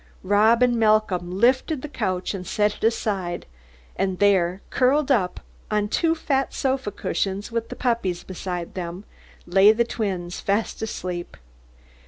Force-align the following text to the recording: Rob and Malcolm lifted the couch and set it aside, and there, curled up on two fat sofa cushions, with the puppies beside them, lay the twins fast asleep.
Rob 0.23 0.63
and 0.63 0.77
Malcolm 0.79 1.29
lifted 1.37 1.83
the 1.83 1.87
couch 1.87 2.33
and 2.33 2.47
set 2.47 2.73
it 2.75 2.83
aside, 2.83 3.45
and 3.95 4.17
there, 4.17 4.61
curled 4.71 5.11
up 5.11 5.41
on 5.69 5.87
two 5.89 6.15
fat 6.15 6.55
sofa 6.55 6.89
cushions, 6.89 7.51
with 7.51 7.69
the 7.69 7.75
puppies 7.75 8.23
beside 8.23 8.73
them, 8.73 9.03
lay 9.45 9.71
the 9.71 9.83
twins 9.85 10.39
fast 10.39 10.81
asleep. 10.81 11.37